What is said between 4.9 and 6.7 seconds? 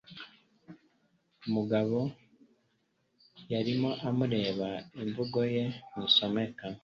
imvugo ye ntisomeka.